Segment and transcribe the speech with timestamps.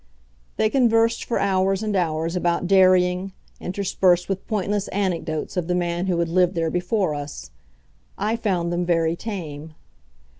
[0.57, 6.07] They conversed for hours and hours about dairying, interspersed with pointless anecdotes of the man
[6.07, 7.51] who had lived there before us.
[8.17, 9.75] I found them very tame.